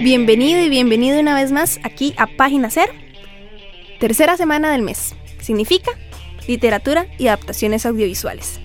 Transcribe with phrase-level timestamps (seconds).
[0.00, 2.92] Bienvenido y bienvenido una vez más aquí a Página Cero.
[3.98, 5.16] Tercera semana del mes.
[5.40, 5.90] Significa
[6.46, 8.60] literatura y adaptaciones audiovisuales.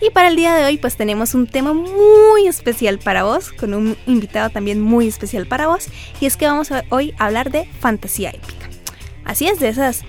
[0.00, 3.74] Y para el día de hoy pues tenemos un tema muy especial para vos, con
[3.74, 5.88] un invitado también muy especial para vos,
[6.20, 8.68] y es que vamos a hoy a hablar de fantasía épica.
[9.24, 10.02] Así es, de esas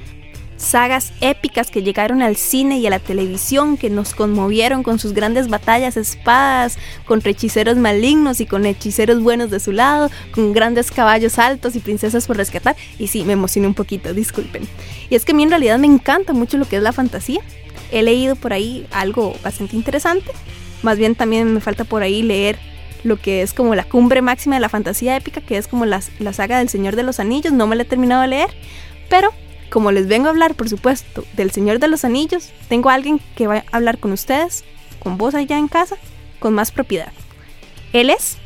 [0.61, 5.13] sagas épicas que llegaron al cine y a la televisión, que nos conmovieron con sus
[5.13, 10.91] grandes batallas, espadas, con hechiceros malignos y con hechiceros buenos de su lado, con grandes
[10.91, 12.75] caballos altos y princesas por rescatar.
[12.99, 14.67] Y sí, me emocioné un poquito, disculpen.
[15.09, 17.41] Y es que a mí en realidad me encanta mucho lo que es la fantasía.
[17.91, 20.31] He leído por ahí algo bastante interesante.
[20.81, 22.57] Más bien también me falta por ahí leer
[23.03, 26.01] lo que es como la cumbre máxima de la fantasía épica, que es como la,
[26.19, 27.53] la saga del Señor de los Anillos.
[27.53, 28.49] No me la he terminado de leer,
[29.09, 29.31] pero
[29.69, 33.19] como les vengo a hablar, por supuesto, del Señor de los Anillos, tengo a alguien
[33.35, 34.63] que va a hablar con ustedes,
[34.99, 35.95] con vos allá en casa,
[36.39, 37.13] con más propiedad.
[37.93, 38.37] Él es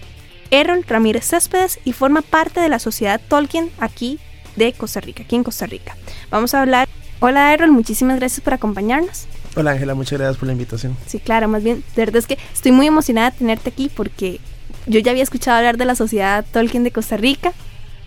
[0.52, 4.19] Errol Ramírez Céspedes y forma parte de la sociedad Tolkien aquí
[4.55, 5.97] de Costa Rica, aquí en Costa Rica.
[6.30, 6.87] Vamos a hablar.
[7.19, 9.27] Hola Errol, muchísimas gracias por acompañarnos.
[9.55, 10.97] Hola Ángela, muchas gracias por la invitación.
[11.08, 14.41] Sí, claro, más bien, de verdad es que estoy muy emocionada de tenerte aquí porque
[14.85, 17.53] yo ya había escuchado hablar de la sociedad Tolkien de Costa Rica,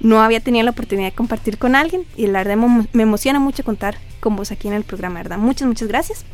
[0.01, 2.57] no había tenido la oportunidad de compartir con alguien y la verdad
[2.93, 5.39] me emociona mucho contar con vos aquí en el programa, ¿verdad?
[5.39, 6.25] Muchas, muchas gracias.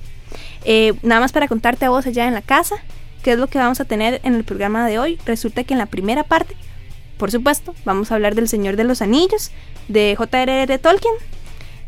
[0.65, 2.77] Eh, nada más para contarte a vos allá en la casa,
[3.23, 5.19] qué es lo que vamos a tener en el programa de hoy.
[5.25, 6.57] Resulta que en la primera parte,
[7.19, 9.51] por supuesto, vamos a hablar del Señor de los Anillos,
[9.89, 10.79] de J.R.R.
[10.79, 11.15] Tolkien,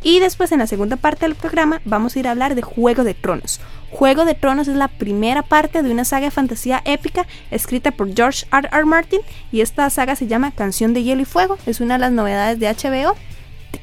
[0.06, 3.02] y después en la segunda parte del programa vamos a ir a hablar de Juego
[3.02, 3.58] de Tronos.
[3.90, 8.14] Juego de Tronos es la primera parte de una saga de fantasía épica escrita por
[8.14, 8.68] George R.
[8.70, 8.84] R.
[8.84, 9.18] Martin
[9.50, 11.58] y esta saga se llama Canción de Hielo y Fuego.
[11.66, 13.16] Es una de las novedades de HBO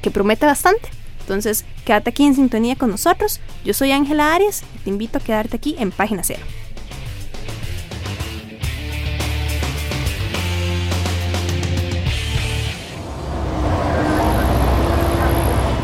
[0.00, 0.88] que promete bastante.
[1.20, 3.42] Entonces, quédate aquí en sintonía con nosotros.
[3.62, 6.40] Yo soy Ángela Arias y te invito a quedarte aquí en Página Cero.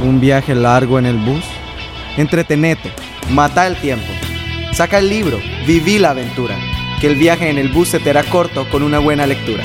[0.03, 1.44] Un viaje largo en el bus?
[2.16, 2.93] Entretenete,
[3.31, 4.12] mata el tiempo.
[4.72, 6.56] Saca el libro, viví la aventura.
[7.00, 9.65] Que el viaje en el bus se te hará corto con una buena lectura.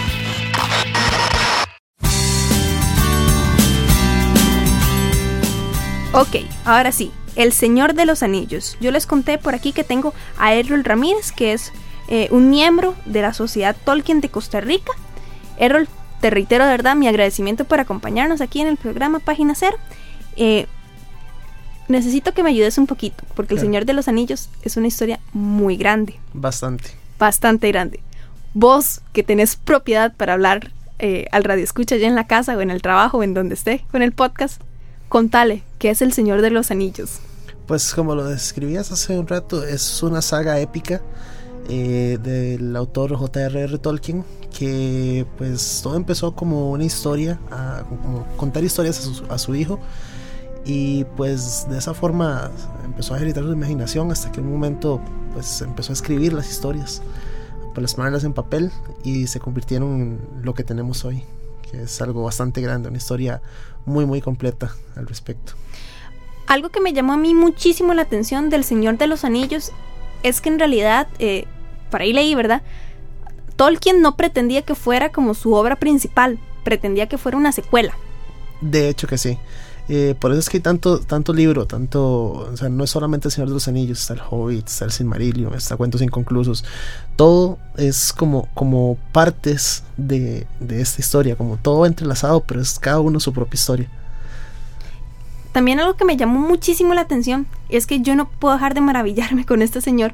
[6.14, 8.78] Ok, ahora sí, El Señor de los Anillos.
[8.80, 11.74] Yo les conté por aquí que tengo a Errol Ramírez, que es
[12.08, 14.94] eh, un miembro de la Sociedad Tolkien de Costa Rica.
[15.58, 15.90] Errol,
[16.22, 19.78] te reitero de verdad mi agradecimiento por acompañarnos aquí en el programa Página Cero.
[20.36, 20.68] Eh,
[21.88, 25.20] necesito que me ayudes un poquito, porque El Señor de los Anillos es una historia
[25.34, 26.20] muy grande.
[26.34, 26.92] Bastante.
[27.20, 28.00] Bastante grande.
[28.54, 32.62] Vos, que tenés propiedad para hablar eh, al radio escucha ya en la casa o
[32.62, 34.62] en el trabajo o en donde esté con el podcast,
[35.10, 37.20] contale, ¿qué es El Señor de los Anillos?
[37.68, 41.02] Pues como lo describías hace un rato, es una saga épica
[41.68, 43.78] eh, del autor J.R.R.
[43.80, 44.24] Tolkien
[44.58, 49.54] que pues todo empezó como una historia, a, como contar historias a su, a su
[49.54, 49.80] hijo
[50.66, 52.52] y pues de esa forma
[52.84, 55.00] empezó a ejercitar su imaginación hasta que en un momento
[55.34, 57.04] pues empezó a escribir las historias,
[57.74, 58.72] plasmarlas en papel
[59.04, 61.24] y se convirtieron en lo que tenemos hoy,
[61.70, 63.42] que es algo bastante grande, una historia
[63.86, 65.54] muy muy completa al respecto.
[66.48, 69.72] Algo que me llamó a mí muchísimo la atención del Señor de los Anillos
[70.24, 71.46] es que en realidad, eh,
[71.92, 72.64] por ahí leí, ¿verdad?
[73.56, 77.96] Tolkien no pretendía que fuera como su obra principal, pretendía que fuera una secuela.
[78.62, 79.38] De hecho que sí.
[79.88, 83.28] Eh, por eso es que hay tanto, tanto libro, tanto, o sea, no es solamente
[83.28, 86.66] El Señor de los Anillos, está el Hobbit, está el Silmarillion, está Cuentos Inconclusos,
[87.16, 93.00] todo es como, como partes de, de esta historia, como todo entrelazado, pero es cada
[93.00, 93.90] uno su propia historia.
[95.52, 98.82] También algo que me llamó muchísimo la atención es que yo no puedo dejar de
[98.82, 100.14] maravillarme con este señor,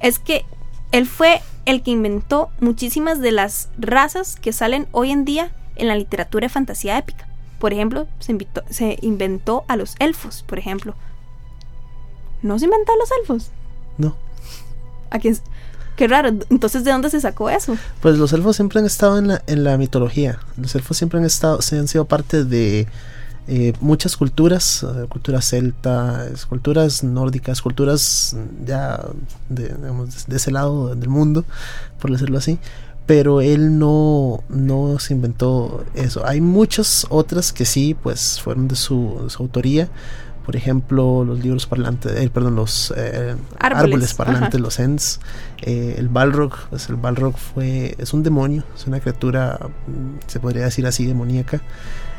[0.00, 0.44] es que
[0.90, 5.86] él fue el que inventó muchísimas de las razas que salen hoy en día en
[5.86, 7.28] la literatura de fantasía épica.
[7.58, 10.94] Por ejemplo, se, inventó a los elfos, por ejemplo.
[12.42, 13.50] ¿No se inventó a los elfos?
[13.96, 14.16] No.
[15.10, 15.38] ¿A quién?
[15.96, 16.30] Qué raro.
[16.50, 17.76] Entonces, ¿de dónde se sacó eso?
[18.00, 20.40] Pues los elfos siempre han estado en la, en la mitología.
[20.56, 22.88] Los elfos siempre han estado, se han sido parte de
[23.46, 28.34] eh, muchas culturas, uh, culturas celta, culturas nórdicas, culturas
[28.64, 29.04] ya
[29.50, 31.44] de, digamos, de, ese lado del mundo,
[32.00, 32.58] por decirlo así.
[33.06, 36.26] Pero él no, no se inventó eso.
[36.26, 39.90] Hay muchas otras que sí, pues fueron de su, de su autoría
[40.44, 43.84] por ejemplo, los libros parlantes, eh, perdón, los eh, árboles.
[43.84, 44.14] árboles.
[44.14, 44.58] parlantes, Ajá.
[44.58, 45.20] los Ents,
[45.62, 50.40] eh, el Balrog, pues el Balrog fue, es un demonio, es una criatura, mm, se
[50.40, 51.62] podría decir así, demoníaca,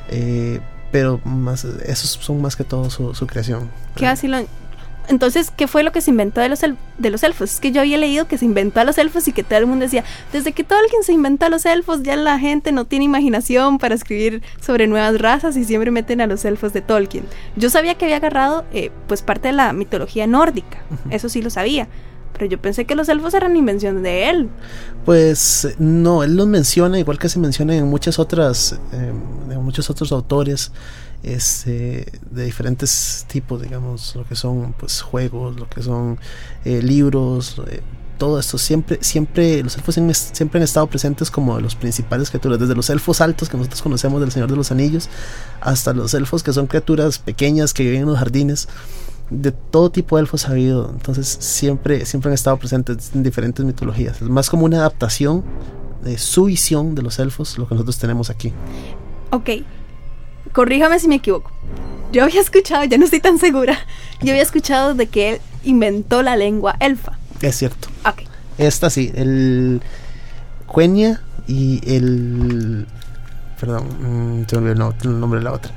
[0.09, 0.59] eh,
[0.91, 3.69] pero más, esos son más que todo su, su creación.
[3.95, 4.37] ¿Qué así lo,
[5.07, 7.53] entonces, ¿qué fue lo que se inventó de los, de los elfos?
[7.53, 9.67] Es que yo había leído que se inventó a los elfos y que todo el
[9.67, 13.05] mundo decía, desde que Tolkien se inventó a los elfos, ya la gente no tiene
[13.05, 17.25] imaginación para escribir sobre nuevas razas y siempre meten a los elfos de Tolkien.
[17.55, 21.15] Yo sabía que había agarrado eh, pues parte de la mitología nórdica, uh -huh.
[21.15, 21.87] eso sí lo sabía.
[22.33, 24.49] Pero yo pensé que los elfos eran invención de él.
[25.05, 29.13] Pues no, él los menciona, igual que se menciona en muchas otras, eh,
[29.51, 30.73] en muchos otros autores
[31.25, 36.19] este, de diferentes tipos, digamos, lo que son pues juegos, lo que son
[36.63, 37.81] eh, libros, eh,
[38.19, 42.75] todo esto siempre, siempre los elfos siempre han estado presentes como los principales criaturas, desde
[42.75, 45.09] los elfos altos que nosotros conocemos del Señor de los Anillos,
[45.61, 48.69] hasta los elfos que son criaturas pequeñas que viven en los jardines.
[49.31, 53.65] De todo tipo de elfos ha habido, entonces siempre, siempre han estado presentes en diferentes
[53.65, 54.21] mitologías.
[54.21, 55.43] Es más como una adaptación
[56.03, 58.53] de su visión de los elfos, lo que nosotros tenemos aquí.
[59.31, 59.49] Ok,
[60.55, 61.51] corríjame si me equivoco.
[62.11, 63.77] Yo había escuchado, ya no estoy tan segura,
[64.21, 67.19] yo había escuchado de que él inventó la lengua elfa.
[67.41, 67.89] Es cierto.
[68.05, 68.23] Ok.
[68.57, 69.81] Esta sí, el
[70.73, 72.87] Quenya y el...
[73.59, 75.73] Perdón, mm, se me olvidó el nombre de la otra.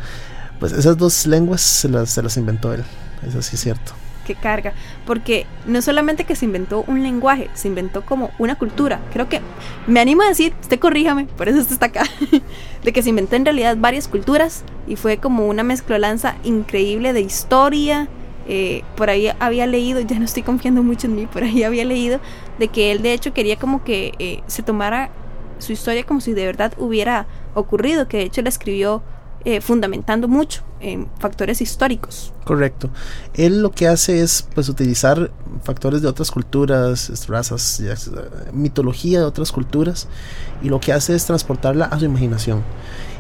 [0.60, 2.84] Pues esas dos lenguas se las, se las inventó él,
[3.26, 3.92] eso sí es cierto
[4.28, 4.75] que carga,
[5.06, 9.00] porque no solamente que se inventó un lenguaje, se inventó como una cultura.
[9.12, 9.40] Creo que
[9.86, 12.04] me animo a decir, usted corríjame, por eso usted está acá,
[12.84, 17.22] de que se inventó en realidad varias culturas y fue como una mezclolanza increíble de
[17.22, 18.08] historia.
[18.50, 21.84] Eh, por ahí había leído, ya no estoy confiando mucho en mí, por ahí había
[21.84, 22.19] leído
[22.58, 25.10] de que él de hecho quería como que eh, se tomara
[25.58, 29.02] su historia como si de verdad hubiera ocurrido, que de hecho la escribió
[29.44, 32.32] eh, fundamentando mucho en factores históricos.
[32.44, 32.90] Correcto.
[33.35, 35.31] Él lo que hace es pues utilizar
[35.62, 37.94] factores de otras culturas, razas, ya,
[38.52, 40.08] mitología de otras culturas
[40.62, 42.62] y lo que hace es transportarla a su imaginación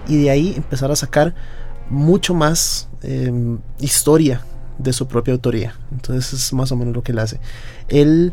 [0.08, 1.34] y de ahí empezar a sacar
[1.90, 3.32] mucho más eh,
[3.78, 4.42] historia
[4.78, 5.74] de su propia autoría.
[5.92, 7.40] Entonces es más o menos lo que él hace.
[7.88, 8.32] Él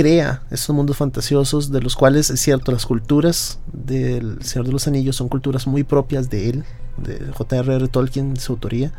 [0.00, 4.86] crea estos mundos fantasiosos de los cuales es cierto las culturas del Señor de los
[4.86, 6.64] Anillos son culturas muy propias de él
[6.96, 7.86] de J.R.R.
[7.88, 8.94] Tolkien, su autoría.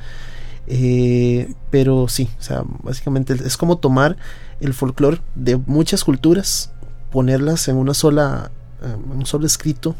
[0.67, 4.15] Eh, pero sí, o sea, básicamente es como tomar
[4.59, 6.71] el folclore de muchas culturas,
[7.11, 8.51] ponerlas en una sola,
[8.83, 9.95] en un solo escrito,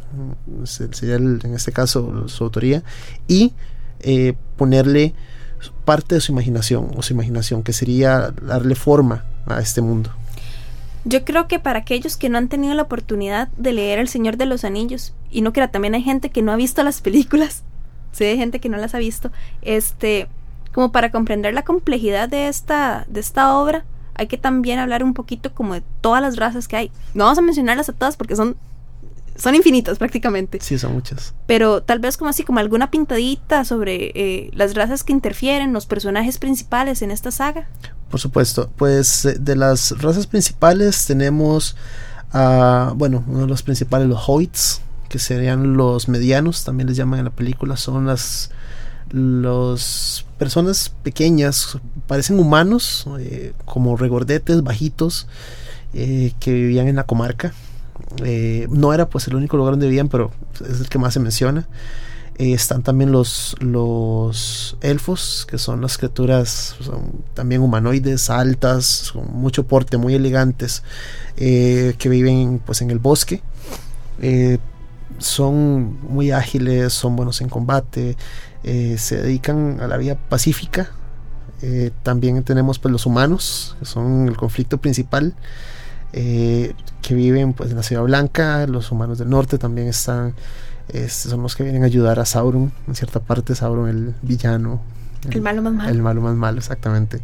[0.66, 2.84] sería el, en este caso su autoría,
[3.28, 3.54] y
[4.02, 5.16] eh, ponerle
[5.84, 10.12] parte de su imaginación, o su imaginación, que sería darle forma a este mundo.
[11.04, 14.38] Yo creo que para aquellos que no han tenido la oportunidad de leer El Señor
[14.38, 17.64] de los Anillos, y no que también hay gente que no ha visto las películas,
[18.12, 19.32] sé de gente que no las ha visto,
[19.62, 20.28] este,
[20.74, 25.14] como para comprender la complejidad de esta, de esta obra, hay que también hablar un
[25.14, 26.92] poquito como de todas las razas que hay.
[27.14, 28.56] No vamos a mencionarlas a todas porque son
[29.42, 30.60] son infinitas prácticamente.
[30.62, 31.34] Sí, son muchas.
[31.48, 35.88] Pero tal vez como así, como alguna pintadita sobre eh, las razas que interfieren, los
[35.88, 37.68] personajes principales en esta saga.
[38.12, 41.76] Por supuesto, pues de las razas principales tenemos,
[42.34, 47.20] uh, bueno, uno de los principales, los Hoyts, que serían los medianos, también les llaman
[47.20, 48.52] en la película, son las
[49.12, 51.78] los personas pequeñas,
[52.08, 55.28] parecen humanos, eh, como regordetes, bajitos,
[55.94, 57.54] eh, que vivían en la comarca.
[58.24, 61.20] Eh, no era pues el único lugar donde vivían, pero es el que más se
[61.20, 61.68] menciona.
[62.38, 69.32] Eh, están también los, los elfos, que son las criaturas son también humanoides, altas, con
[69.34, 70.84] mucho porte, muy elegantes,
[71.38, 73.42] eh, que viven pues en el bosque.
[75.18, 78.18] son muy ágiles, son buenos en combate,
[78.64, 80.92] se dedican a la vida pacífica.
[82.04, 85.36] también tenemos pues los humanos, que son el conflicto principal
[86.14, 90.36] eh, que viven pues en la Ciudad Blanca, los humanos del norte también están,
[90.90, 94.82] eh, son los que vienen a ayudar a Sauron, en cierta parte Sauron el villano.
[95.26, 95.90] El, el malo más malo.
[95.90, 97.22] El malo más malo, exactamente.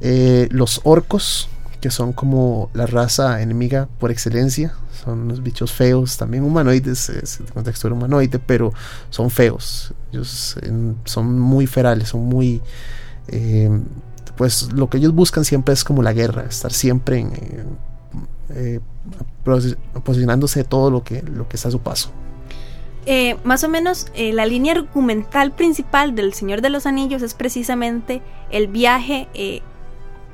[0.00, 1.48] Eh, los orcos,
[1.80, 4.74] que son como la raza enemiga por excelencia,
[5.04, 8.72] son unos bichos feos, también humanoides, es de textura humanoide, pero
[9.10, 12.62] son feos, ellos en, son muy ferales, son muy...
[13.28, 13.70] Eh,
[14.36, 17.78] pues lo que ellos buscan siempre es como la guerra, estar siempre en, en
[18.50, 18.80] eh,
[20.04, 22.10] posicionándose todo lo que, lo que está a su paso.
[23.06, 27.34] Eh, más o menos eh, la línea argumental principal del Señor de los Anillos es
[27.34, 29.60] precisamente el viaje eh,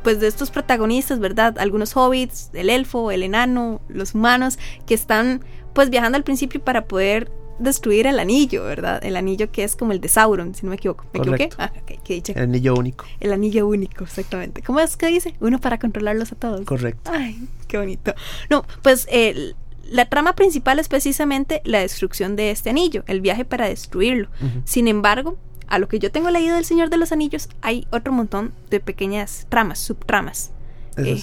[0.02, 1.58] pues de estos protagonistas, ¿verdad?
[1.58, 5.42] Algunos hobbits, el elfo, el enano, los humanos, que están
[5.74, 9.04] pues viajando al principio para poder destruir el anillo, ¿verdad?
[9.04, 11.04] El anillo que es como el de Sauron, si no me equivoco.
[11.12, 11.50] ¿Me equivoqué?
[11.58, 11.70] Ah,
[12.08, 13.04] El anillo único.
[13.20, 14.62] El anillo único, exactamente.
[14.62, 15.34] ¿Cómo es que dice?
[15.40, 16.62] Uno para controlarlos a todos.
[16.62, 17.10] Correcto.
[17.12, 18.14] Ay, qué bonito.
[18.48, 19.54] No, pues el
[19.90, 24.28] la trama principal es precisamente la destrucción de este anillo, el viaje para destruirlo.
[24.64, 28.12] Sin embargo, a lo que yo tengo leído del Señor de los Anillos, hay otro
[28.12, 30.52] montón de pequeñas tramas, subtramas.
[30.96, 31.22] Eh,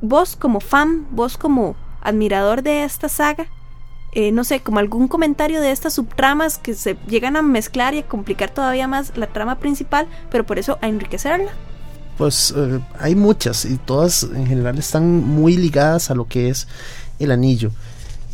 [0.00, 3.46] vos como fan, vos como admirador de esta saga,
[4.12, 8.00] eh, no sé, como algún comentario de estas subtramas que se llegan a mezclar y
[8.00, 11.52] a complicar todavía más la trama principal, pero por eso a enriquecerla.
[12.18, 16.66] Pues eh, hay muchas y todas en general están muy ligadas a lo que es
[17.20, 17.70] el anillo.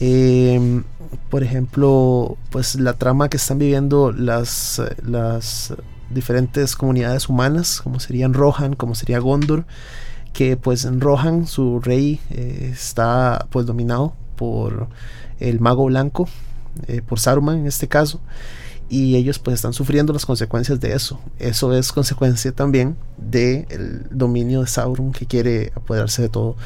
[0.01, 0.85] Em,
[1.31, 5.75] por ejemplo, pues la trama que están viviendo las, las
[6.11, 9.67] diferentes comunidades humanas, como serían Rohan, como sería Gondor,
[10.33, 14.89] que pues en Rohan su rey eh, está pues dominado por
[15.39, 16.27] el mago blanco,
[16.87, 18.21] eh, por Saruman en este caso
[18.89, 21.21] y ellos pues están sufriendo las consecuencias de eso.
[21.39, 26.57] Eso es consecuencia también del dominio de Sauron que quiere apoderarse de todo.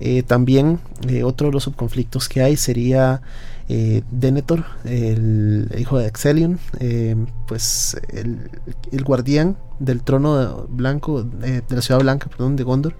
[0.00, 3.20] Eh, también eh, otro de los subconflictos que hay sería
[3.68, 6.58] eh, Denethor, el hijo de Excelion,
[7.46, 12.94] pues el, guardián del trono blanco, de la ciudad blanca, perdón, de Gondor,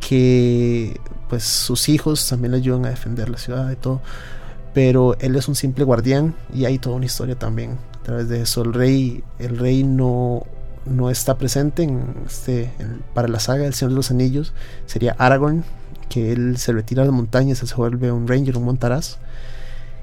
[0.00, 0.98] que
[1.28, 4.00] pues sus hijos también le ayudan a defender la ciudad y todo
[4.74, 8.42] pero él es un simple guardián y hay toda una historia también a través de
[8.42, 8.62] eso.
[8.62, 10.44] El rey, el rey no,
[10.84, 12.70] no está presente en este,
[13.14, 14.52] para la saga del Señor de los Anillos.
[14.86, 15.64] Sería Aragorn,
[16.08, 19.18] que él se retira de las montañas, se vuelve un ranger, un montaraz.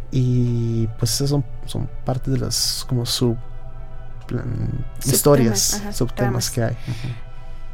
[0.09, 3.37] Y pues esas son, son parte de las como sub
[5.03, 6.77] historias, subtemas que hay.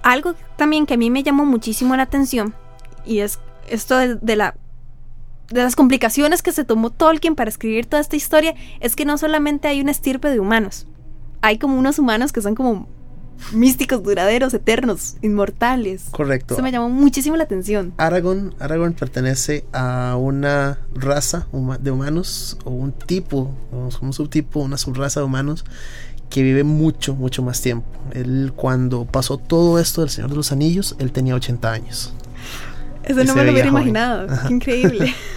[0.01, 2.56] Algo también que a mí me llamó muchísimo la atención
[3.06, 3.39] y es
[3.70, 4.56] esto de la
[5.50, 9.18] de las complicaciones que se tomó Tolkien para escribir toda esta historia es que no
[9.18, 10.88] solamente hay una estirpe de humanos,
[11.42, 12.88] hay como unos humanos que son como
[13.54, 16.06] místicos, duraderos, eternos, inmortales.
[16.12, 16.56] Correcto.
[16.56, 17.94] Eso me llamó muchísimo la atención.
[17.98, 21.48] Aragorn, Aragorn pertenece a una raza
[21.80, 25.66] de humanos o un tipo, un subtipo, una subraza de humanos
[26.30, 27.88] que vive mucho, mucho más tiempo.
[28.12, 32.13] Él cuando pasó todo esto del Señor de los Anillos, él tenía 80 años.
[33.04, 34.27] Eso no me lo hubiera imaginado.
[34.48, 35.16] Qué increíble.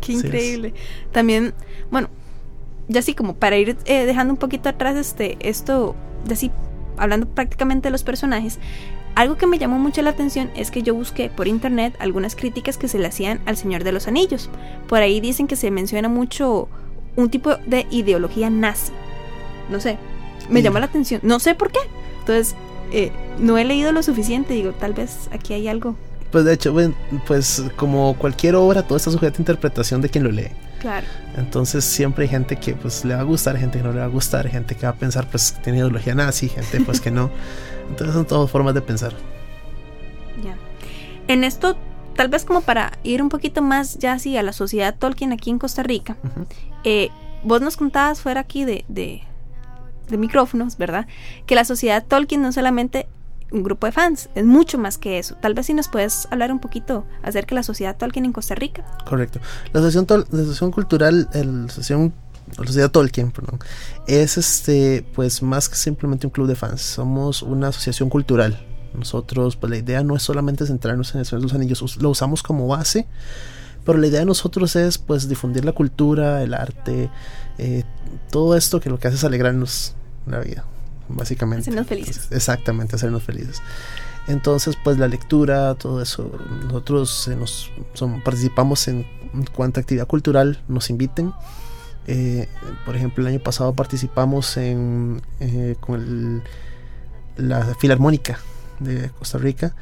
[0.00, 0.74] Qué increíble.
[1.12, 1.54] También,
[1.90, 2.08] bueno,
[2.88, 6.50] ya así como para ir eh, dejando un poquito atrás este, esto, de así,
[6.96, 8.58] hablando prácticamente de los personajes,
[9.14, 12.78] algo que me llamó mucho la atención es que yo busqué por internet algunas críticas
[12.78, 14.48] que se le hacían al Señor de los Anillos.
[14.88, 16.68] Por ahí dicen que se menciona mucho
[17.16, 18.92] un tipo de ideología nazi.
[19.68, 19.98] No sé,
[20.48, 21.20] me llamó la atención.
[21.24, 21.80] No sé por qué.
[22.20, 22.54] Entonces,
[22.92, 24.54] eh, no he leído lo suficiente.
[24.54, 25.96] Digo, tal vez aquí hay algo
[26.30, 26.74] pues de hecho,
[27.26, 30.48] pues como cualquier obra, todo está sujeto a interpretación de quien lo lee.
[30.80, 31.06] Claro.
[31.36, 34.06] Entonces siempre hay gente que pues le va a gustar, gente que no le va
[34.06, 37.10] a gustar, gente que va a pensar pues que tiene ideología nazi, gente pues que
[37.10, 37.30] no.
[37.90, 39.12] Entonces son todas formas de pensar.
[40.44, 40.56] Ya.
[41.28, 41.76] En esto,
[42.16, 45.50] tal vez como para ir un poquito más ya así a la sociedad Tolkien aquí
[45.50, 46.16] en Costa Rica,
[46.84, 47.10] eh,
[47.42, 49.22] vos nos contabas fuera aquí de, de,
[50.08, 51.06] de micrófonos, ¿verdad?
[51.46, 53.06] Que la sociedad Tolkien no solamente
[53.52, 55.36] un grupo de fans, es mucho más que eso.
[55.36, 58.54] Tal vez si nos puedes hablar un poquito acerca de la sociedad Tolkien en Costa
[58.54, 58.84] Rica.
[59.06, 59.40] Correcto.
[59.72, 62.12] La asociación, la asociación cultural, la asociación
[62.58, 63.60] la sociedad Tolkien, perdón,
[64.08, 68.66] es este, pues más que simplemente un club de fans, somos una asociación cultural.
[68.92, 72.10] Nosotros, pues la idea no es solamente centrarnos en el Señor de los Anillos, lo
[72.10, 73.06] usamos como base,
[73.84, 77.08] pero la idea de nosotros es pues difundir la cultura, el arte,
[77.58, 77.84] eh,
[78.30, 79.94] todo esto que lo que hace es alegrarnos
[80.26, 80.64] la vida
[81.14, 81.62] básicamente.
[81.62, 82.28] Hacernos felices.
[82.30, 83.62] Exactamente, hacernos felices.
[84.28, 86.30] Entonces, pues la lectura, todo eso,
[86.64, 87.70] nosotros eh, nos,
[88.24, 89.06] participamos en
[89.54, 91.32] cuanta actividad cultural nos inviten.
[92.06, 92.48] Eh,
[92.84, 96.42] por ejemplo, el año pasado participamos en, eh, con
[97.36, 98.40] la Filarmónica
[98.78, 99.74] de Costa Rica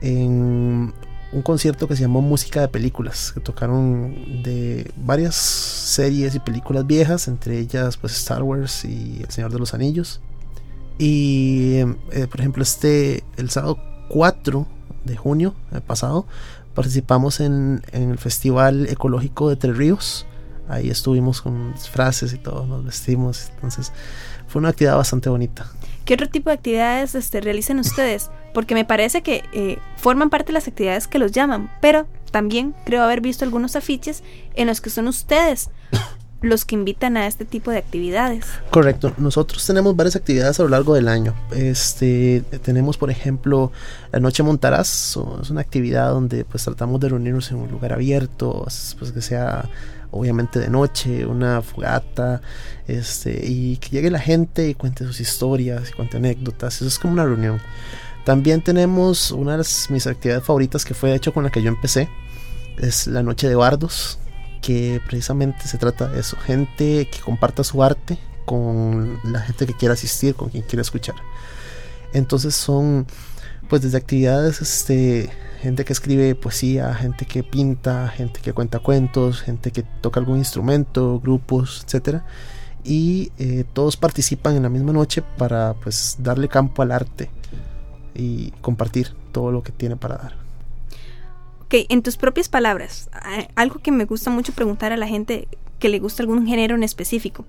[0.00, 0.92] en
[1.32, 6.86] un concierto que se llamó Música de Películas, que tocaron de varias series y películas
[6.86, 10.20] viejas, entre ellas pues Star Wars y El Señor de los Anillos.
[11.02, 11.78] Y,
[12.12, 13.78] eh, por ejemplo, este, el sábado
[14.10, 14.66] 4
[15.04, 15.54] de junio
[15.86, 16.26] pasado,
[16.74, 20.26] participamos en, el Festival Ecológico de Tres Ríos,
[20.68, 23.50] Ahí estuvimos con frases y todo, nos vestimos.
[23.56, 23.92] Entonces
[24.46, 25.68] fue una actividad bastante bonita.
[26.04, 28.30] ¿Qué otro tipo de actividades este, realizan ustedes?
[28.54, 32.74] Porque me parece que eh, forman parte de las actividades que los llaman, pero también
[32.84, 34.22] creo haber visto algunos afiches
[34.54, 35.70] en los que son ustedes
[36.42, 38.46] los que invitan a este tipo de actividades.
[38.70, 39.12] Correcto.
[39.18, 41.34] Nosotros tenemos varias actividades a lo largo del año.
[41.52, 43.72] Este, tenemos, por ejemplo,
[44.12, 45.16] la Noche Montaraz.
[45.42, 48.66] Es una actividad donde pues tratamos de reunirnos en un lugar abierto,
[48.98, 49.68] pues que sea
[50.12, 52.40] obviamente de noche, una fogata,
[52.88, 56.76] este, y que llegue la gente y cuente sus historias y cuente anécdotas.
[56.76, 57.60] Eso es como una reunión.
[58.24, 61.68] También tenemos una de mis actividades favoritas que fue de hecho con la que yo
[61.68, 62.08] empecé.
[62.78, 64.18] Es la Noche de Bardos
[64.60, 69.74] que precisamente se trata de eso, gente que comparta su arte con la gente que
[69.74, 71.16] quiera asistir, con quien quiera escuchar.
[72.12, 73.06] Entonces son
[73.68, 75.30] pues desde actividades este
[75.62, 80.38] gente que escribe poesía, gente que pinta, gente que cuenta cuentos, gente que toca algún
[80.38, 82.24] instrumento, grupos, etcétera
[82.84, 87.30] y eh, todos participan en la misma noche para pues darle campo al arte
[88.14, 90.49] y compartir todo lo que tiene para dar.
[91.70, 93.08] Ok, en tus propias palabras,
[93.54, 95.46] algo que me gusta mucho preguntar a la gente
[95.78, 97.44] que le gusta algún género en específico.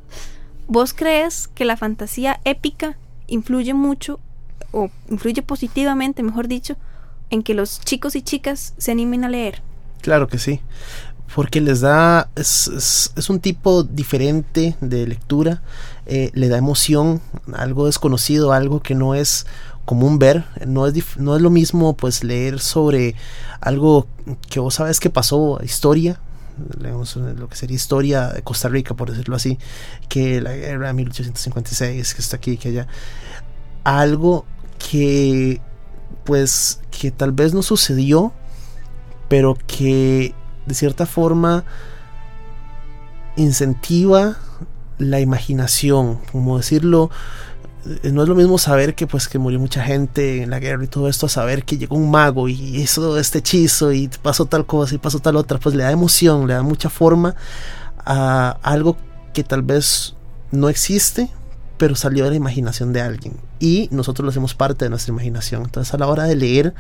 [0.68, 4.20] ¿Vos crees que la fantasía épica influye mucho,
[4.70, 6.76] o influye positivamente, mejor dicho,
[7.32, 9.64] en que los chicos y chicas se animen a leer?
[10.02, 10.62] Claro que sí,
[11.34, 15.64] porque les da, es, un tipo diferente de lectura,
[16.06, 17.22] eh, le da emoción,
[17.54, 19.48] algo desconocido, algo que no es
[19.86, 20.46] común ver.
[20.66, 23.16] No es, no es lo mismo pues leer sobre
[23.60, 24.08] algo
[24.50, 26.20] que vos sabes que pasó, historia,
[26.80, 29.58] leemos lo que sería historia de Costa Rica, por decirlo así,
[30.10, 32.88] que la guerra de 1856, que está aquí, que allá.
[33.84, 34.46] Algo
[34.78, 35.62] que
[36.24, 38.32] pues que tal vez no sucedió,
[39.28, 40.36] pero que
[40.66, 41.64] de cierta forma
[43.38, 44.38] incentiva
[44.98, 47.10] la imaginación, como decirlo,
[48.04, 50.88] no es lo mismo saber que pues que murió mucha gente en la guerra y
[50.88, 54.66] todo esto a saber que llegó un mago y hizo este hechizo y pasó tal
[54.66, 57.36] cosa y pasó tal otra pues le da emoción le da mucha forma
[58.06, 58.98] a algo
[59.34, 60.16] que tal vez
[60.52, 61.30] no existe
[61.82, 63.38] pero salió de la imaginación de alguien.
[63.60, 65.64] Y nosotros lo hacemos parte de nuestra imaginación.
[65.64, 66.76] Entonces a la hora de leer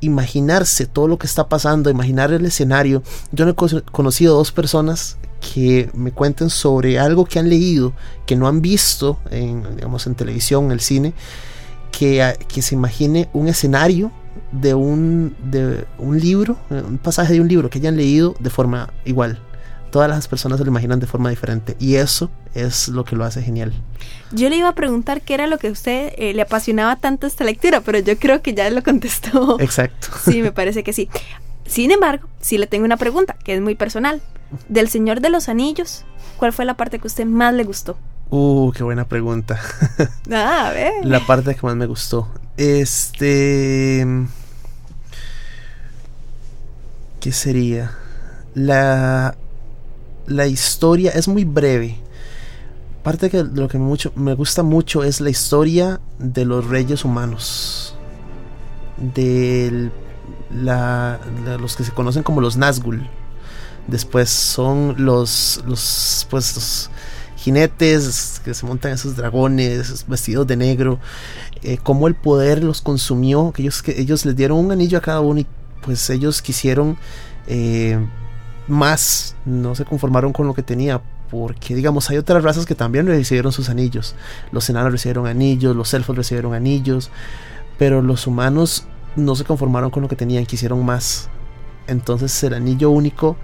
[0.00, 3.02] imaginarse todo lo que está pasando imaginar el escenario.
[3.32, 5.16] Yo no he conocido dos personas
[5.52, 7.92] que me cuenten sobre algo que han leído,
[8.26, 11.12] que no han visto en, digamos, en televisión, en el cine,
[11.92, 14.10] que, que se imagine un escenario
[14.52, 18.92] de un, de un libro, un pasaje de un libro que hayan leído de forma
[19.04, 19.38] igual.
[19.90, 23.24] Todas las personas se lo imaginan de forma diferente y eso es lo que lo
[23.24, 23.72] hace genial.
[24.32, 27.28] Yo le iba a preguntar qué era lo que a usted eh, le apasionaba tanto
[27.28, 29.60] esta lectura, pero yo creo que ya lo contestó.
[29.60, 30.08] Exacto.
[30.24, 31.08] Sí, me parece que sí.
[31.66, 34.22] Sin embargo, sí le tengo una pregunta que es muy personal.
[34.68, 36.04] Del Señor de los Anillos,
[36.36, 37.96] ¿cuál fue la parte que a usted más le gustó?
[38.30, 39.60] Uh, qué buena pregunta.
[40.30, 41.04] Ah, a ver.
[41.04, 42.28] La parte que más me gustó.
[42.56, 44.06] Este.
[47.20, 47.92] ¿Qué sería?
[48.54, 49.36] La.
[50.26, 51.98] La historia es muy breve.
[53.02, 57.94] Parte que lo que mucho, me gusta mucho es la historia de los reyes humanos.
[58.96, 59.92] Del
[60.50, 61.20] la,
[61.60, 63.08] los que se conocen como los Nazgûl.
[63.86, 66.90] Después son los, los, pues,
[67.36, 70.98] jinetes que se montan esos dragones vestidos de negro.
[71.62, 73.52] Eh, cómo el poder los consumió.
[73.52, 75.46] Que ellos, que ellos les dieron un anillo a cada uno y
[75.82, 76.96] pues ellos quisieron
[77.46, 77.98] eh,
[78.68, 79.36] más.
[79.44, 83.52] No se conformaron con lo que tenía porque digamos hay otras razas que también recibieron
[83.52, 84.14] sus anillos.
[84.52, 87.10] Los enanos recibieron anillos, los elfos recibieron anillos,
[87.76, 91.28] pero los humanos no se conformaron con lo que tenían, quisieron más.
[91.86, 93.36] Entonces el anillo único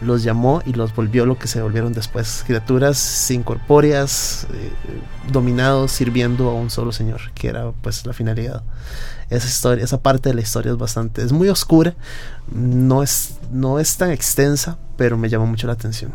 [0.00, 2.44] los llamó y los volvió lo que se volvieron después.
[2.46, 4.70] Criaturas incorpóreas, eh,
[5.30, 8.62] dominados, sirviendo a un solo señor, que era pues la finalidad.
[9.30, 11.94] Esa historia, esa parte de la historia es bastante, es muy oscura,
[12.52, 16.12] no es, no es tan extensa, pero me llama mucho la atención.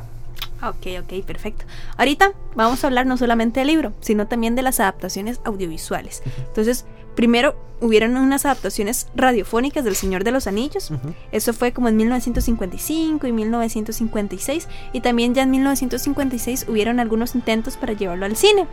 [0.61, 1.65] Ok, ok, perfecto.
[1.97, 6.21] Ahorita vamos a hablar no solamente del libro, sino también de las adaptaciones audiovisuales.
[6.47, 10.91] Entonces, primero hubieron unas adaptaciones radiofónicas del Señor de los Anillos.
[11.31, 14.67] Eso fue como en 1955 y 1956.
[14.93, 18.67] Y también ya en 1956 hubieron algunos intentos para llevarlo al cine.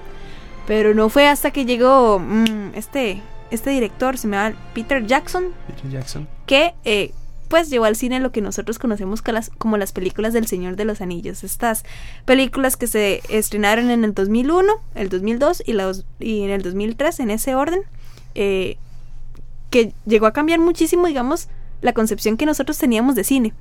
[0.66, 5.46] Pero no fue hasta que llegó mm, este, este director, se llama Peter Jackson.
[5.68, 6.28] Peter Jackson.
[6.46, 7.12] Que eh,
[7.48, 9.22] pues llevó al cine lo que nosotros conocemos
[9.58, 11.44] como las, películas del Señor de los Anillos.
[11.44, 11.84] Estas
[12.24, 15.72] películas que se estrenaron en el 2001, el 2002 y,
[16.18, 17.82] y en el 2003, en ese orden,
[18.36, 18.76] eh,
[19.70, 21.48] que llegó a cambiar muchísimo, digamos,
[21.82, 23.54] la concepción que nosotros teníamos de cine.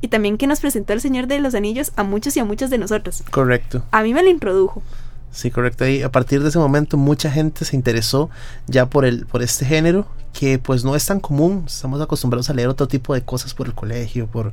[0.00, 2.70] Y también que nos presentó el Señor de los Anillos a muchos y a muchas
[2.70, 3.22] de nosotros.
[3.30, 3.84] Correcto.
[3.90, 4.82] A mí me lo introdujo.
[5.30, 5.86] Sí, correcto.
[5.86, 8.28] Y a partir de ese momento mucha gente se interesó
[8.66, 11.64] ya por el por este género que pues no es tan común.
[11.66, 14.52] Estamos acostumbrados a leer otro tipo de cosas por el colegio, por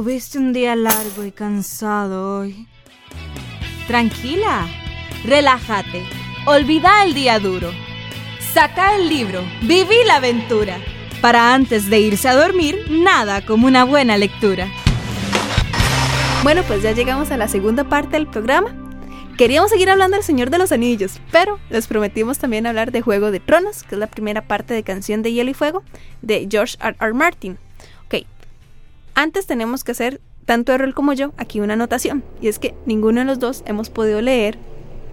[0.07, 2.65] Tuviste un día largo y cansado hoy.
[3.87, 4.65] Tranquila,
[5.25, 6.01] relájate,
[6.45, 7.71] olvida el día duro.
[8.53, 10.77] Saca el libro, viví la aventura.
[11.19, 14.69] Para antes de irse a dormir, nada como una buena lectura.
[16.41, 18.73] Bueno, pues ya llegamos a la segunda parte del programa.
[19.37, 23.29] Queríamos seguir hablando del Señor de los Anillos, pero les prometimos también hablar de Juego
[23.29, 25.83] de Tronos, que es la primera parte de Canción de Hielo y Fuego
[26.21, 26.95] de George R.
[26.97, 27.13] R.
[27.13, 27.57] Martin.
[29.17, 32.23] Antes tenemos que hacer, tanto Errol como yo, aquí una anotación.
[32.39, 34.59] Y es que ninguno de los dos hemos podido leer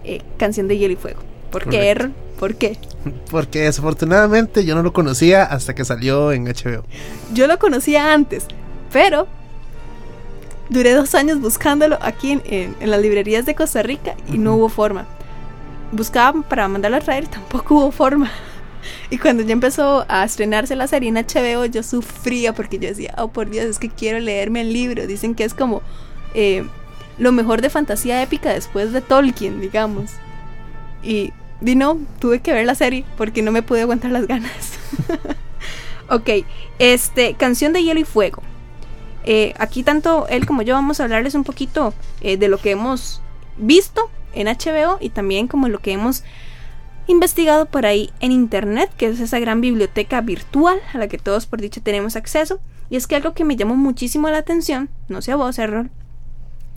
[0.03, 1.21] eh, Canción de Hielo y Fuego.
[1.51, 2.13] ¿Por qué, Errol?
[2.37, 2.77] ¿Por qué?
[3.31, 6.85] Porque desafortunadamente yo no lo conocía hasta que salió en HBO.
[7.33, 8.45] Yo lo conocía antes,
[8.93, 9.27] pero
[10.69, 15.07] duré dos años buscándolo aquí en, las librerías de Costa Rica y no hubo forma.
[15.91, 18.29] Buscaba para mandarlo a traer y tampoco hubo forma.
[19.09, 23.13] Y cuando ya empezó a estrenarse la serie en HBO, yo sufría porque yo decía,
[23.17, 25.05] oh por Dios, es que quiero leerme el libro.
[25.07, 25.81] Dicen que es como
[26.33, 26.65] eh,
[27.17, 30.11] lo mejor de fantasía épica después de Tolkien, digamos.
[31.03, 34.79] Y, y no, tuve que ver la serie porque no me pude aguantar las ganas.
[36.09, 36.29] ok,
[36.79, 38.41] este, Canción de Hielo y Fuego.
[39.23, 42.71] Eh, aquí tanto él como yo vamos a hablarles un poquito eh, de lo que
[42.71, 43.21] hemos
[43.57, 46.23] visto en HBO y también como lo que hemos
[47.07, 51.45] investigado por ahí en internet, que es esa gran biblioteca virtual a la que todos
[51.45, 52.59] por dicho tenemos acceso.
[52.89, 55.89] Y es que algo que me llamó muchísimo la atención, no sé a vos, error,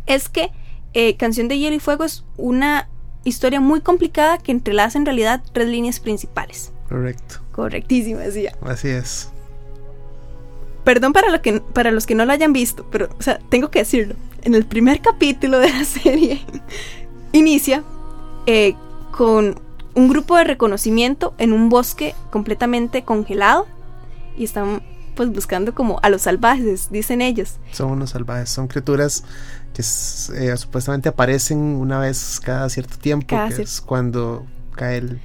[0.06, 0.50] es que
[0.94, 2.88] eh, Canción de Hielo y Fuego es una
[3.24, 6.72] historia muy complicada que entrelaza en realidad tres líneas principales.
[6.88, 7.40] Correcto.
[7.52, 8.52] Correctísimo, decía.
[8.62, 9.30] Así es.
[10.84, 13.70] Perdón para, lo que, para los que no lo hayan visto, pero, o sea, tengo
[13.70, 14.14] que decirlo.
[14.42, 16.40] En el primer capítulo de la serie
[17.32, 17.82] inicia
[18.46, 18.74] eh,
[19.10, 19.60] con
[19.94, 23.66] un grupo de reconocimiento en un bosque completamente congelado
[24.36, 24.82] y están
[25.14, 27.56] pues buscando como a los salvajes, dicen ellos.
[27.72, 29.24] Son unos salvajes, son criaturas
[29.74, 34.46] que eh, supuestamente aparecen una vez cada cierto tiempo, que es cuando
[34.76, 35.20] cae el,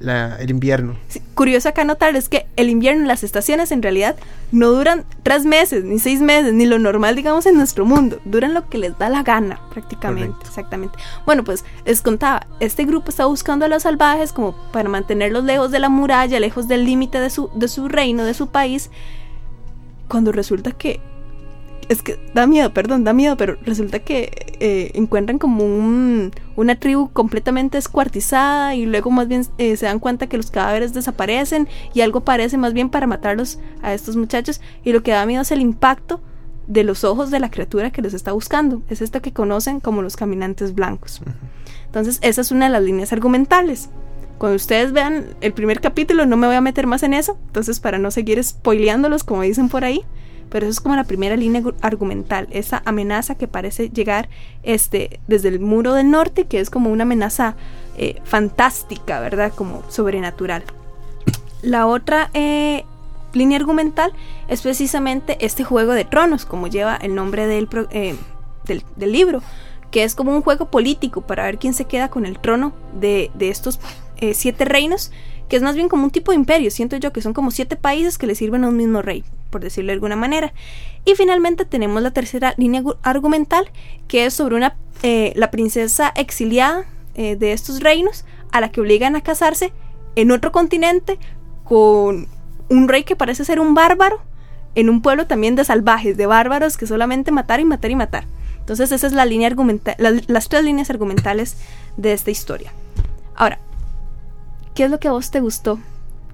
[0.00, 0.96] el invierno.
[1.34, 4.16] curioso acá notar es que el invierno, las estaciones en realidad
[4.52, 8.20] no duran tres meses, ni seis meses, ni lo normal, digamos, en nuestro mundo.
[8.24, 10.36] Duran lo que les da la gana, prácticamente.
[10.46, 10.96] Exactamente.
[11.24, 15.70] Bueno, pues les contaba, este grupo está buscando a los salvajes como para mantenerlos lejos
[15.70, 18.90] de la muralla, lejos del límite de su, de su reino, de su país.
[20.08, 21.00] Cuando resulta que
[21.88, 26.76] es que da miedo, perdón, da miedo, pero resulta que eh, encuentran como un, una
[26.76, 31.68] tribu completamente escuartizada y luego más bien eh, se dan cuenta que los cadáveres desaparecen
[31.94, 35.42] y algo parece más bien para matarlos a estos muchachos y lo que da miedo
[35.42, 36.20] es el impacto
[36.66, 38.82] de los ojos de la criatura que los está buscando.
[38.88, 41.20] Es esto que conocen como los caminantes blancos.
[41.86, 43.88] Entonces, esa es una de las líneas argumentales.
[44.38, 47.80] Cuando ustedes vean el primer capítulo, no me voy a meter más en eso, entonces
[47.80, 50.04] para no seguir spoileándolos como dicen por ahí,
[50.50, 54.28] pero eso es como la primera línea argumental, esa amenaza que parece llegar
[54.62, 57.56] este, desde el muro del norte, que es como una amenaza
[57.96, 59.52] eh, fantástica, ¿verdad?
[59.54, 60.62] Como sobrenatural.
[61.62, 62.84] La otra eh,
[63.32, 64.12] línea argumental
[64.48, 68.16] es precisamente este juego de tronos, como lleva el nombre del, eh,
[68.64, 69.42] del, libro,
[69.90, 73.30] que es como un juego político para ver quién se queda con el trono de,
[73.34, 73.80] de estos
[74.32, 75.12] siete reinos
[75.48, 77.76] que es más bien como un tipo de imperio, siento yo que son como siete
[77.76, 80.52] países que le sirven a un mismo rey, por decirlo de alguna manera.
[81.04, 83.70] Y finalmente tenemos la tercera línea argumental,
[84.08, 88.80] que es sobre una, eh, la princesa exiliada eh, de estos reinos, a la que
[88.80, 89.72] obligan a casarse
[90.16, 91.18] en otro continente
[91.64, 92.28] con
[92.68, 94.20] un rey que parece ser un bárbaro
[94.74, 98.24] en un pueblo también de salvajes, de bárbaros que solamente matar y matar y matar.
[98.60, 101.56] Entonces esa es la línea argumental, las tres líneas argumentales
[101.96, 102.72] de esta historia.
[103.34, 103.58] Ahora,
[104.76, 105.80] ¿qué es lo que a vos te gustó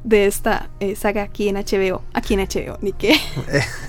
[0.03, 2.03] de esta eh, saga aquí en HBO?
[2.13, 3.15] Aquí en HBO, ni qué.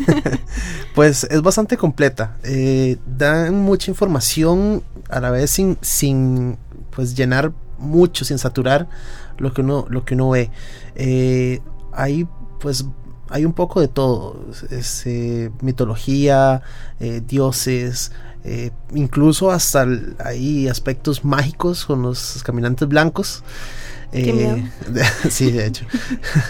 [0.96, 2.38] pues es bastante completa.
[2.44, 6.58] Eh, dan mucha información a la vez sin, sin
[6.92, 8.88] pues llenar mucho, sin saturar
[9.40, 10.52] lo que uno, lo que uno ve.
[10.96, 11.60] Eh,
[11.92, 12.28] hay
[12.60, 12.86] pues
[13.30, 14.40] hay un poco de todo.
[14.70, 15.04] Es,
[15.62, 16.62] mitología,
[17.28, 18.12] dioses,
[18.94, 19.88] incluso hasta
[20.24, 23.44] hay aspectos mágicos con los caminantes blancos.
[24.14, 24.72] Eh,
[25.30, 25.86] sí, de hecho.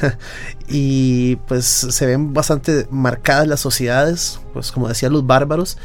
[0.67, 5.77] y pues se ven bastante marcadas las sociedades, pues como decía los bárbaros,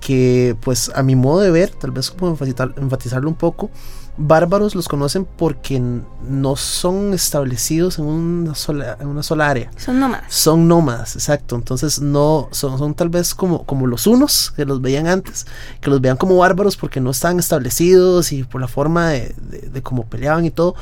[0.00, 3.70] que pues a mi modo de ver, tal vez como enfatizarlo un poco,
[4.18, 5.82] bárbaros los conocen porque
[6.22, 9.70] no son establecidos en una sola, en una sola área.
[9.76, 10.32] Son nómadas.
[10.32, 11.56] Son nómadas, exacto.
[11.56, 15.46] Entonces no son, son tal vez como, como los unos que los veían antes,
[15.80, 19.34] que los veían como bárbaros porque no estaban establecidos y por la forma de,
[19.72, 20.74] de cómo peleaban y todo,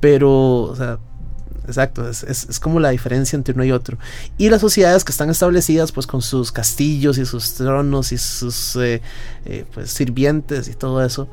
[0.00, 0.98] pero, o sea,
[1.66, 3.98] exacto, es, es, como la diferencia entre uno y otro.
[4.38, 8.76] Y las sociedades que están establecidas, pues con sus castillos y sus tronos y sus
[8.76, 9.00] eh,
[9.44, 11.28] eh, pues, sirvientes y todo eso,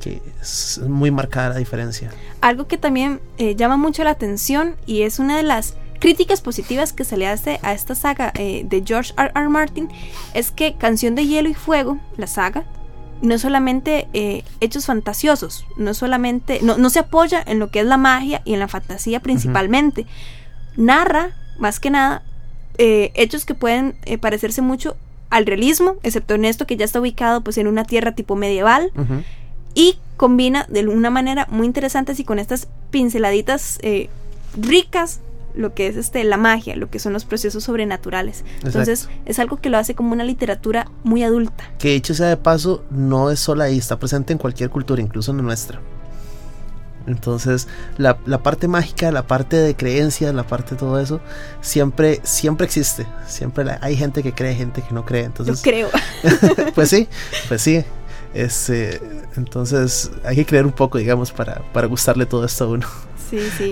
[0.00, 2.10] que es muy marcada la diferencia.
[2.40, 6.92] Algo que también eh, llama mucho la atención y es una de las críticas positivas
[6.92, 9.32] que se le hace a esta saga de George R.
[9.34, 9.48] R.
[9.50, 9.90] Martin
[10.32, 12.64] es que Canción de Hielo y Fuego, la saga,
[13.22, 17.96] no solamente eh, hechos fantasiosos, no solamente, no, se apoya en lo que es la
[17.96, 20.06] magia y en la fantasía principalmente.
[20.76, 22.22] Narra, más que nada,
[22.78, 24.96] eh, hechos que pueden eh, parecerse mucho
[25.28, 28.92] al realismo, excepto en esto que ya está ubicado pues en una tierra tipo medieval.
[29.72, 33.78] Y combina de una manera muy interesante así con estas pinceladitas
[34.60, 35.20] ricas
[35.54, 38.44] lo que es este la magia, lo que son los procesos sobrenaturales.
[38.64, 41.64] Entonces, es algo que lo hace como una literatura muy adulta.
[41.78, 45.30] Que dicho sea de paso, no es solo ahí, está presente en cualquier cultura, incluso
[45.30, 45.80] en la nuestra.
[47.06, 51.20] Entonces, la, parte mágica, la parte de creencia, la parte de todo eso,
[51.60, 53.06] siempre, siempre existe.
[53.26, 55.24] Siempre hay gente que cree, gente que no cree.
[55.24, 55.88] Entonces, Yo creo.
[56.74, 57.08] pues sí,
[57.48, 57.84] pues sí.
[58.32, 59.00] Este,
[59.36, 62.86] entonces, hay que creer un poco, digamos, para, para gustarle todo esto a uno.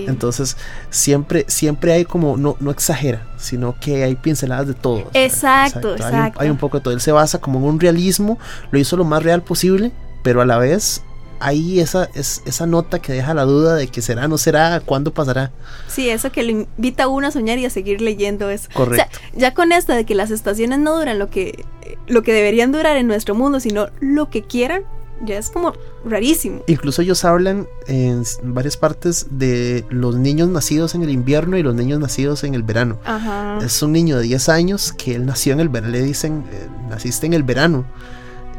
[0.07, 0.57] Entonces,
[0.89, 5.09] siempre, siempre hay como, no, no exagera, sino que hay pinceladas de todo.
[5.13, 6.39] Exacto, exacto.
[6.41, 6.93] Hay, un, poco de todo.
[6.93, 8.37] Él se basa como en un realismo,
[8.71, 9.91] lo hizo lo más real posible,
[10.23, 11.03] pero a la vez
[11.39, 15.13] hay esa, es, esa nota que deja la duda de que será, no será, cuándo
[15.13, 15.51] pasará.
[15.87, 18.69] Sí, eso que le invita a uno a soñar y a seguir leyendo eso.
[18.73, 19.17] Correcto.
[19.33, 21.65] ya con esto de que las estaciones no duran lo que,
[22.07, 24.83] lo que deberían durar en nuestro mundo, sino lo que quieran,
[25.25, 25.73] ya es como
[26.05, 26.63] rarísimo.
[26.67, 31.75] Incluso ellos hablan en varias partes de los niños nacidos en el invierno y los
[31.75, 32.97] niños nacidos en el verano.
[33.05, 33.59] Ajá.
[33.63, 36.67] Es un niño de 10 años que él nació en el verano, le dicen, eh,
[36.89, 37.85] naciste en el verano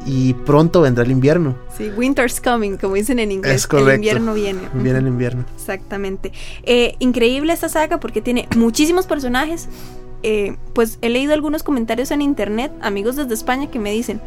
[0.06, 1.56] y pronto vendrá el invierno.
[1.76, 3.54] Sí, winter's coming, como dicen en inglés.
[3.54, 3.90] Es correcto.
[3.90, 4.60] El invierno viene.
[4.74, 5.44] Viene el invierno.
[5.56, 6.32] Exactamente.
[6.62, 9.68] Eh, increíble esta saga porque tiene muchísimos personajes.
[10.22, 14.20] Eh, pues he leído algunos comentarios en internet, amigos desde España, que me dicen,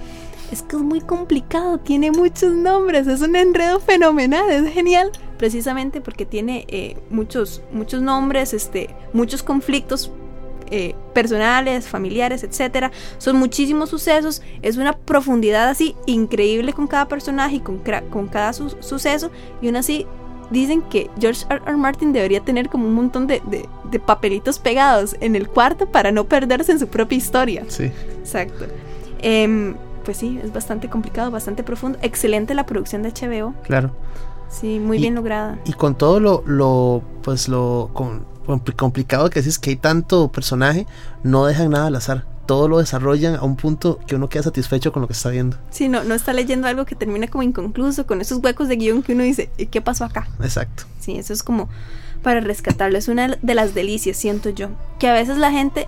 [0.53, 5.99] es que es muy complicado, tiene muchos nombres, es un enredo fenomenal, es genial, precisamente
[5.99, 10.11] porque tiene eh, muchos, muchos nombres, este, muchos conflictos
[10.69, 12.91] eh, personales, familiares, etcétera.
[13.17, 18.53] Son muchísimos sucesos, es una profundidad así increíble con cada personaje y con, con cada
[18.53, 20.05] suceso, y aún así
[20.51, 21.61] dicen que George R.
[21.65, 21.77] R.
[21.77, 23.41] Martin debería tener como un montón de,
[23.89, 27.63] de, papelitos pegados en el cuarto para no perderse en su propia historia.
[27.69, 27.91] Sí.
[28.19, 28.65] Exacto.
[29.19, 31.97] Eh, pues sí, es bastante complicado, bastante profundo.
[32.01, 33.53] Excelente la producción de HBO.
[33.63, 33.91] Claro.
[34.49, 35.57] Sí, muy bien lograda.
[35.65, 37.89] Y con todo lo, lo pues lo
[38.75, 40.85] complicado que es que hay tanto personaje,
[41.23, 42.25] no dejan nada al azar.
[42.45, 45.57] Todo lo desarrollan a un punto que uno queda satisfecho con lo que está viendo.
[45.69, 49.01] Sí, no, no está leyendo algo que termina como inconcluso, con esos huecos de guion
[49.01, 50.27] que uno dice, ¿qué pasó acá?
[50.41, 50.83] Exacto.
[50.99, 51.69] Sí, eso es como
[52.21, 52.97] para rescatarlo.
[52.97, 54.69] Es una de las delicias, siento yo.
[54.99, 55.87] Que a veces la gente,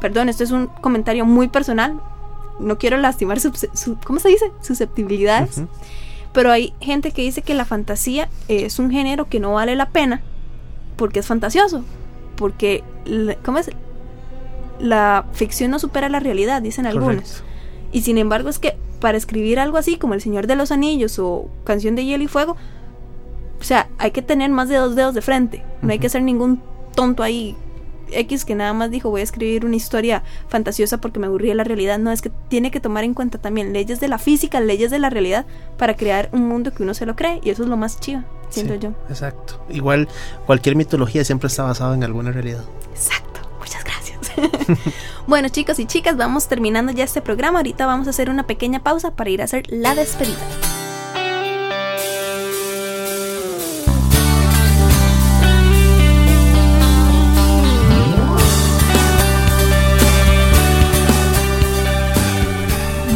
[0.00, 2.00] perdón, esto es un comentario muy personal,
[2.58, 3.52] no quiero lastimar su,
[4.04, 4.50] ¿cómo se dice?
[4.60, 5.62] susceptibilidades.
[6.32, 9.90] Pero hay gente que dice que la fantasía es un género que no vale la
[9.90, 10.22] pena
[10.96, 11.82] porque es fantasioso.
[12.36, 12.84] Porque,
[13.44, 13.70] ¿cómo es?
[14.78, 17.42] La ficción no supera la realidad, dicen algunos.
[17.90, 21.18] Y sin embargo es que para escribir algo así como El Señor de los Anillos
[21.18, 22.56] o Canción de Hielo y Fuego,
[23.60, 25.64] o sea, hay que tener más de dos dedos de frente.
[25.82, 26.60] No hay que ser ningún
[26.94, 27.56] tonto ahí
[28.12, 31.64] X que nada más dijo voy a escribir una historia fantasiosa porque me aburría la
[31.64, 34.90] realidad, no, es que tiene que tomar en cuenta también leyes de la física, leyes
[34.90, 37.68] de la realidad para crear un mundo que uno se lo cree y eso es
[37.68, 38.90] lo más chido, siento yo.
[39.08, 39.60] Exacto.
[39.68, 40.08] Igual
[40.46, 42.64] cualquier mitología siempre está basada en alguna realidad.
[42.90, 43.28] Exacto.
[45.26, 47.58] bueno, chicos y chicas, vamos terminando ya este programa.
[47.58, 50.36] Ahorita vamos a hacer una pequeña pausa para ir a hacer la despedida.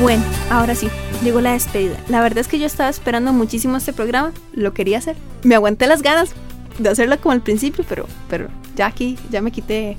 [0.02, 0.88] Bueno, ahora sí,
[1.22, 1.96] llegó la despedida.
[2.08, 5.14] La verdad es que yo estaba esperando muchísimo este programa, lo quería hacer.
[5.44, 6.32] Me aguanté las ganas
[6.80, 9.96] de hacerlo como al principio, pero, pero ya aquí, ya me quité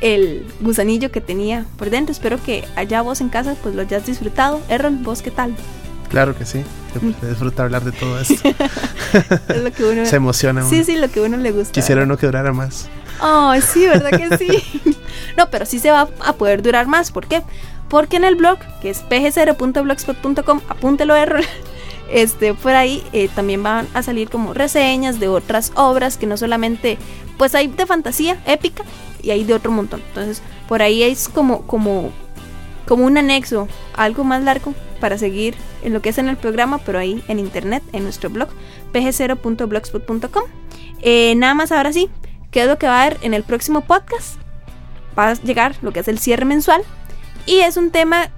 [0.00, 2.10] el gusanillo que tenía por dentro.
[2.10, 4.60] Espero que allá vos en casa pues lo hayas disfrutado.
[4.68, 5.54] Errol, ¿vos qué tal?
[6.10, 6.64] Claro que sí,
[7.20, 8.48] se disfruta hablar de todo esto.
[8.48, 10.06] es lo que uno...
[10.06, 10.68] Se emociona.
[10.68, 11.70] Sí, sí, lo que uno le gusta.
[11.70, 12.88] Quisiera no que durara más.
[13.20, 14.96] Ay, sí, ¿verdad que sí?
[15.36, 17.12] no, pero sí se va a poder durar más.
[17.12, 17.42] ¿Por qué?
[17.88, 21.42] Porque en el blog, que es pg0.blogspot.com, apúntelo error.
[22.08, 26.36] Este, por ahí eh, también van a salir como reseñas de otras obras que no
[26.36, 26.98] solamente,
[27.36, 28.84] pues hay de fantasía épica
[29.22, 30.02] y hay de otro montón.
[30.06, 32.12] Entonces, por ahí es como, como,
[32.86, 36.78] como un anexo, algo más largo para seguir en lo que es en el programa,
[36.78, 38.50] pero ahí en internet, en nuestro blog,
[38.92, 40.44] pg0.blogspot.com.
[41.02, 42.08] Eh, nada más ahora sí,
[42.52, 44.38] ¿qué es lo que va a haber en el próximo podcast?
[45.18, 46.82] Va a llegar lo que es el cierre mensual
[47.46, 48.28] y es un tema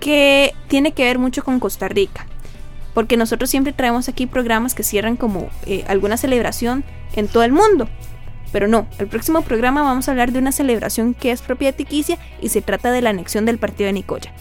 [0.00, 2.26] que tiene que ver mucho con Costa Rica.
[2.94, 7.52] Porque nosotros siempre traemos aquí programas que cierran como eh, alguna celebración en todo el
[7.52, 7.88] mundo.
[8.52, 11.78] Pero no, el próximo programa vamos a hablar de una celebración que es propia de
[11.78, 14.32] Tiquicia y se trata de la anexión del partido de Nicoya.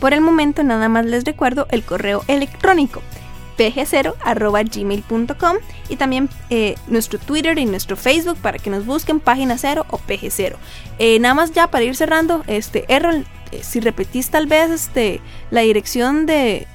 [0.00, 3.02] Por el momento nada más les recuerdo el correo electrónico
[3.58, 5.56] pg0.gmail.com
[5.88, 9.98] y también eh, nuestro Twitter y nuestro Facebook para que nos busquen página 0 o
[9.98, 10.54] pg0.
[10.98, 15.20] Eh, nada más ya para ir cerrando, este Errol, eh, si repetís tal vez este,
[15.50, 16.66] la dirección de,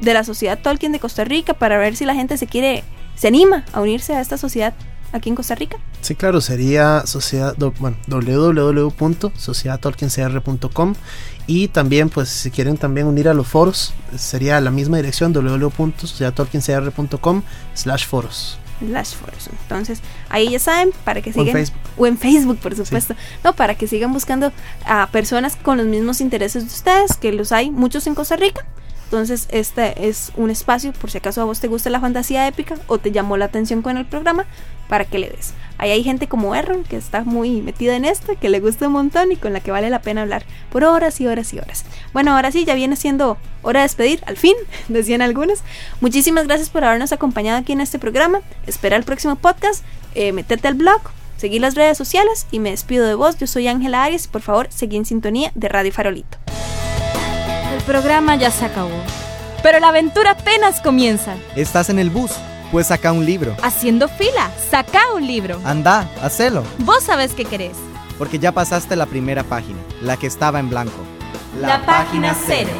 [0.00, 3.28] de la sociedad Tolkien de Costa Rica para ver si la gente se quiere, se
[3.28, 4.74] anima a unirse a esta sociedad
[5.14, 5.78] aquí en Costa Rica?
[6.02, 10.94] Sí, claro, sería sociedad, bueno, www.sociedadtolkiencr.com
[11.46, 17.42] y también, pues, si quieren también unir a los foros, sería la misma dirección www.sociedadtolkiencr.com
[17.74, 18.58] slash foros.
[18.80, 19.48] Slash foros.
[19.62, 21.46] Entonces, ahí ya saben, para que sigan.
[21.46, 21.80] O en Facebook.
[21.96, 23.14] O en Facebook, por supuesto.
[23.44, 24.50] No, para que sigan buscando
[24.84, 28.66] a personas con los mismos intereses de ustedes, que los hay muchos en Costa Rica.
[29.14, 32.74] Entonces, este es un espacio, por si acaso a vos te gusta la fantasía épica
[32.88, 34.44] o te llamó la atención con el programa,
[34.88, 35.54] para que le des.
[35.78, 38.94] Ahí hay gente como Erron que está muy metida en esto, que le gusta un
[38.94, 41.84] montón y con la que vale la pena hablar por horas y horas y horas.
[42.12, 44.56] Bueno, ahora sí, ya viene siendo hora de despedir, al fin,
[44.88, 45.60] decían algunos.
[46.00, 48.40] Muchísimas gracias por habernos acompañado aquí en este programa.
[48.66, 49.84] Espera el próximo podcast,
[50.16, 51.00] eh, meterte al blog,
[51.36, 53.38] seguir las redes sociales y me despido de vos.
[53.38, 56.36] Yo soy Ángela Arias y por favor, seguí en sintonía de Radio Farolito.
[57.86, 59.02] Programa ya se acabó,
[59.62, 61.36] pero la aventura apenas comienza.
[61.54, 62.32] Estás en el bus
[62.74, 63.56] pues saca un libro.
[63.62, 65.60] Haciendo fila, saca un libro.
[65.64, 66.64] Anda, hacelo.
[66.78, 67.76] Vos sabés qué querés.
[68.18, 70.90] Porque ya pasaste la primera página, la que estaba en blanco.
[71.60, 72.72] La, página cero.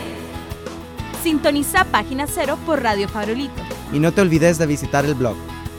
[1.22, 3.62] Sintoniza Página Cero por Radio Farolito.
[3.92, 5.36] Y no te olvides de visitar el blog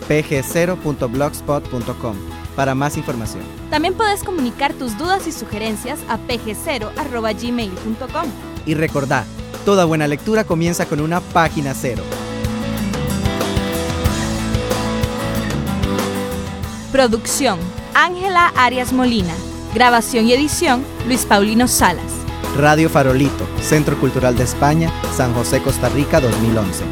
[0.08, 2.16] pg0.blogspot.com
[2.56, 3.44] para más información.
[3.70, 8.55] También puedes comunicar tus dudas y sugerencias a pg0.gmail.com.
[8.66, 9.26] Y recordá,
[9.64, 12.04] toda buena lectura comienza con una página cero.
[16.92, 17.60] Producción,
[17.94, 19.34] Ángela Arias Molina.
[19.74, 22.06] Grabación y edición, Luis Paulino Salas.
[22.58, 26.86] Radio Farolito, Centro Cultural de España, San José, Costa Rica, 2011.